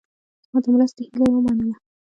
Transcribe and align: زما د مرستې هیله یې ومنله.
زما 0.45 0.59
د 0.63 0.65
مرستې 0.73 1.01
هیله 1.09 1.25
یې 1.33 1.35
ومنله. 1.35 1.75